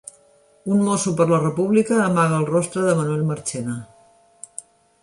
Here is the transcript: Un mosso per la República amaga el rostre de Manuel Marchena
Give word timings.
Un 0.75 0.79
mosso 0.87 1.13
per 1.19 1.27
la 1.33 1.39
República 1.43 2.01
amaga 2.07 2.41
el 2.41 2.49
rostre 2.55 2.87
de 2.89 2.97
Manuel 3.03 3.23
Marchena 3.31 3.79